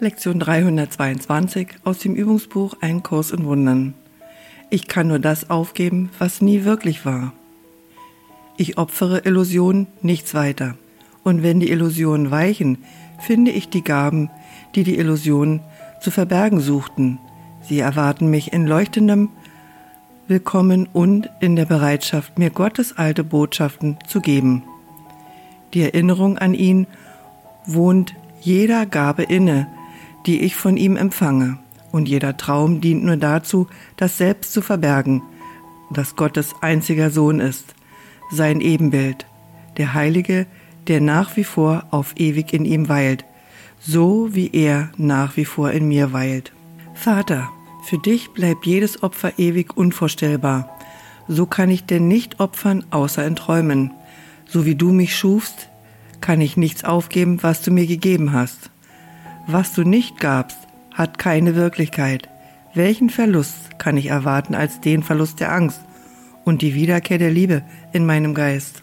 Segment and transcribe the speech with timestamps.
[0.00, 3.94] Lektion 322 aus dem Übungsbuch Ein Kurs in Wundern.
[4.68, 7.32] Ich kann nur das aufgeben, was nie wirklich war.
[8.56, 10.74] Ich opfere Illusionen, nichts weiter.
[11.22, 12.78] Und wenn die Illusionen weichen,
[13.20, 14.30] finde ich die Gaben,
[14.74, 15.60] die die Illusionen
[16.00, 17.20] zu verbergen suchten.
[17.62, 19.28] Sie erwarten mich in leuchtendem
[20.26, 24.64] Willkommen und in der Bereitschaft, mir Gottes alte Botschaften zu geben.
[25.72, 26.88] Die Erinnerung an ihn
[27.64, 29.68] wohnt jeder Gabe inne,
[30.26, 31.58] die ich von ihm empfange.
[31.92, 35.22] Und jeder Traum dient nur dazu, das Selbst zu verbergen,
[35.90, 37.74] das Gottes einziger Sohn ist,
[38.30, 39.26] sein Ebenbild,
[39.76, 40.46] der Heilige,
[40.88, 43.24] der nach wie vor auf ewig in ihm weilt,
[43.78, 46.52] so wie er nach wie vor in mir weilt.
[46.94, 47.50] Vater,
[47.84, 50.70] für dich bleibt jedes Opfer ewig unvorstellbar.
[51.28, 53.92] So kann ich denn nicht opfern, außer in Träumen.
[54.46, 55.68] So wie du mich schufst,
[56.20, 58.70] kann ich nichts aufgeben, was du mir gegeben hast.
[59.46, 60.58] Was du nicht gabst,
[60.94, 62.30] hat keine Wirklichkeit.
[62.72, 65.82] Welchen Verlust kann ich erwarten als den Verlust der Angst
[66.44, 68.82] und die Wiederkehr der Liebe in meinem Geist?